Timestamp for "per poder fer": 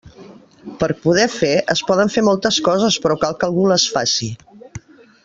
0.83-1.51